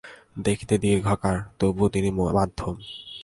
দেখিতে 0.39 0.75
দীর্ঘাকার, 0.77 1.37
তবু 1.59 1.83
তিনি 1.89 2.09
মাধ্যম। 2.33 2.75